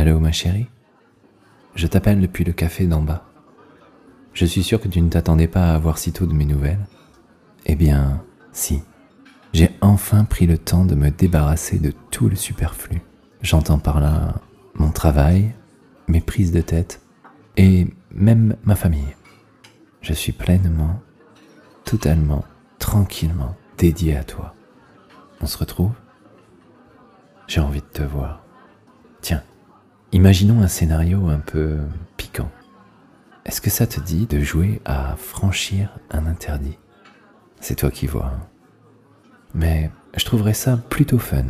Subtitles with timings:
[0.00, 0.66] Allô ma chérie?
[1.74, 3.26] Je t'appelle depuis le café d'en bas.
[4.32, 6.86] Je suis sûr que tu ne t'attendais pas à avoir si tôt de mes nouvelles.
[7.66, 8.82] Eh bien, si.
[9.52, 13.02] J'ai enfin pris le temps de me débarrasser de tout le superflu.
[13.42, 14.36] J'entends par là
[14.74, 15.54] mon travail,
[16.08, 17.02] mes prises de tête
[17.58, 19.16] et même ma famille.
[20.00, 20.98] Je suis pleinement,
[21.84, 22.44] totalement,
[22.78, 24.54] tranquillement dédié à toi.
[25.42, 25.92] On se retrouve?
[27.46, 28.42] J'ai envie de te voir.
[30.12, 31.78] Imaginons un scénario un peu
[32.16, 32.50] piquant.
[33.44, 36.78] Est-ce que ça te dit de jouer à franchir un interdit?
[37.60, 38.26] C'est toi qui vois.
[38.26, 38.46] Hein.
[39.54, 41.44] Mais je trouverais ça plutôt fun.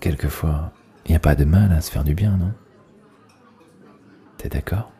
[0.00, 0.72] Quelquefois,
[1.06, 2.52] il n'y a pas de mal à se faire du bien, non?
[4.36, 4.92] T'es d'accord?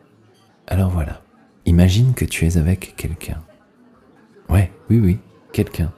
[0.65, 1.21] Alors voilà,
[1.65, 3.43] imagine que tu es avec quelqu'un.
[4.49, 5.19] Ouais, oui, oui,
[5.51, 5.91] quelqu'un.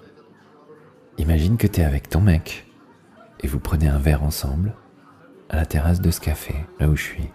[1.17, 2.67] Imagine que tu es avec ton mec
[3.39, 4.73] et vous prenez un verre ensemble
[5.49, 7.29] à la terrasse de ce café, là où je suis.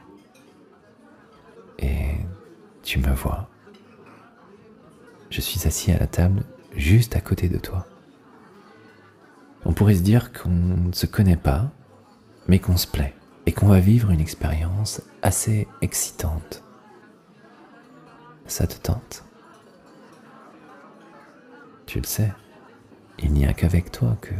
[1.78, 2.16] Et
[2.82, 3.48] tu me vois.
[5.30, 6.42] Je suis assis à la table
[6.74, 7.86] juste à côté de toi.
[9.64, 11.70] On pourrait se dire qu'on ne se connaît pas,
[12.48, 13.14] mais qu'on se plaît
[13.46, 16.64] et qu'on va vivre une expérience assez excitante.
[18.46, 19.24] Ça te tente?
[21.86, 22.32] Tu le sais,
[23.18, 24.34] il n'y a qu'avec toi que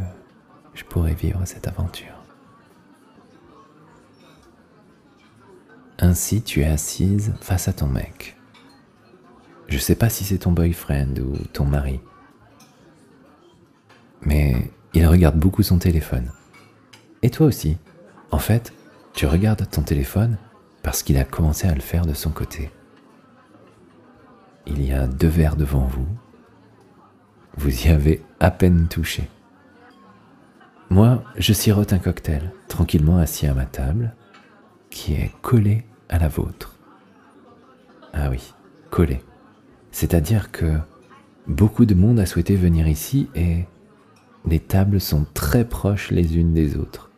[0.73, 2.15] je pourrais vivre cette aventure.
[6.01, 8.35] Ainsi, tu es assise face à ton mec.
[9.67, 12.01] Je sais pas si c'est ton boyfriend ou ton mari,
[14.23, 16.31] mais il regarde beaucoup son téléphone.
[17.21, 17.77] Et toi aussi.
[18.31, 18.73] En fait,
[19.13, 20.37] tu regardes ton téléphone
[20.83, 22.71] parce qu'il a commencé à le faire de son côté.
[24.65, 26.07] Il y a deux verres devant vous.
[27.57, 29.29] Vous y avez à peine touché.
[30.89, 34.15] Moi, je sirote un cocktail, tranquillement assis à ma table,
[34.89, 36.75] qui est collé à la vôtre.
[38.13, 38.53] Ah oui,
[38.91, 39.23] collé.
[39.91, 40.77] C'est-à-dire que
[41.47, 43.65] beaucoup de monde a souhaité venir ici et
[44.45, 47.09] les tables sont très proches les unes des autres.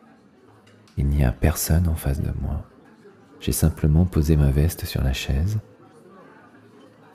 [0.96, 2.64] Il n'y a personne en face de moi.
[3.40, 5.58] J'ai simplement posé ma veste sur la chaise.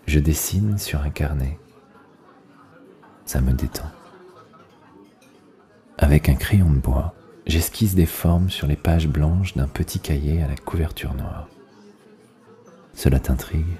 [0.05, 1.57] Je dessine sur un carnet.
[3.25, 3.89] Ça me détend.
[5.97, 7.13] Avec un crayon de bois,
[7.45, 11.47] j'esquisse des formes sur les pages blanches d'un petit cahier à la couverture noire.
[12.99, 13.77] Cela t'intrigue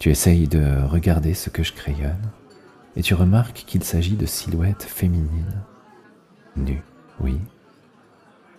[0.00, 2.28] Tu essayes de regarder ce que je crayonne
[2.96, 5.62] et tu remarques qu'il s'agit de silhouettes féminines,
[6.56, 6.82] nues,
[7.20, 7.38] oui,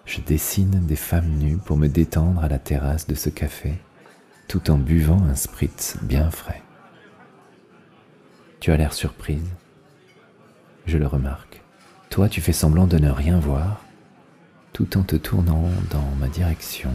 [0.06, 3.74] je dessine des femmes nues pour me détendre à la terrasse de ce café,
[4.48, 6.64] tout en buvant un spritz bien frais.
[8.62, 9.52] Tu as l'air surprise.
[10.86, 11.62] Je le remarque.
[12.10, 13.82] Toi, tu fais semblant de ne rien voir,
[14.72, 16.94] tout en te tournant dans ma direction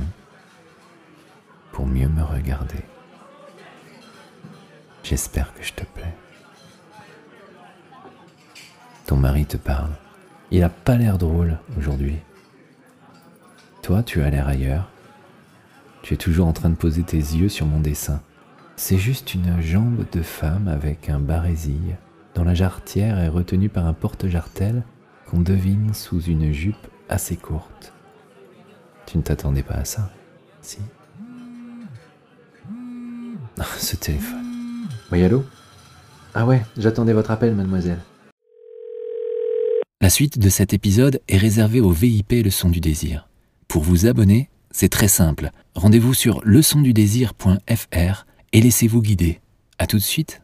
[1.91, 2.83] mieux me regarder.
[5.03, 6.15] J'espère que je te plais.
[9.07, 9.91] Ton mari te parle.
[10.51, 12.17] Il a pas l'air drôle aujourd'hui.
[13.83, 14.89] Toi, tu as l'air ailleurs.
[16.03, 18.23] Tu es toujours en train de poser tes yeux sur mon dessin.
[18.77, 21.97] C'est juste une jambe de femme avec un barésille,
[22.35, 24.85] dont la jarretière est retenue par un porte-jartel
[25.27, 27.93] qu'on devine sous une jupe assez courte.
[29.07, 30.11] Tu ne t'attendais pas à ça,
[30.63, 30.79] si?
[33.79, 34.89] Ce téléphone.
[35.13, 35.45] Oui, allô?
[36.35, 37.99] Ah ouais, j'attendais votre appel, mademoiselle.
[40.01, 43.29] La suite de cet épisode est réservée au VIP Le Son du Désir.
[43.69, 45.51] Pour vous abonner, c'est très simple.
[45.75, 49.41] Rendez-vous sur leçondudésir.fr et laissez-vous guider.
[49.79, 50.43] À tout de suite.